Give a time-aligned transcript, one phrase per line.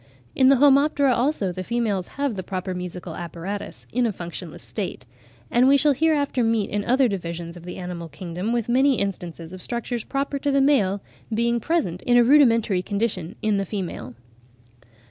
[0.33, 5.05] In the Homoptera, also, the females have the proper musical apparatus in a functionless state;
[5.51, 9.53] and we shall hereafter meet in other divisions of the animal kingdom with many instances
[9.53, 14.15] of structures proper to the male being present in a rudimentary condition in the female.